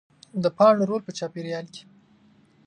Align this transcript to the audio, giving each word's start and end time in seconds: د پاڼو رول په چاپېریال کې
د 0.43 0.45
پاڼو 0.57 0.83
رول 0.89 1.01
په 1.05 1.11
چاپېریال 1.17 1.65
کې 1.73 1.83